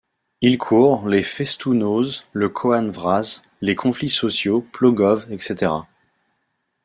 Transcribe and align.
Il 0.41 0.57
court 0.57 1.07
les 1.07 1.21
festou-noz, 1.21 2.25
le 2.33 2.49
Koan 2.49 2.89
Vraz, 2.89 3.43
les 3.61 3.75
conflits 3.75 4.09
sociaux, 4.09 4.65
Plogoff, 4.71 5.27
etc. 5.29 5.73